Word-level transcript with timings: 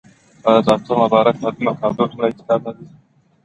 دا 0.43 0.51
د 0.55 0.57
ډاکټر 0.67 0.95
مبارک 1.03 1.35
علي 1.45 1.53
د 1.57 1.65
مقالو 1.67 2.09
لومړی 2.11 2.31
کتاب 2.39 2.61
نه 2.65 2.71
دی. 2.77 2.85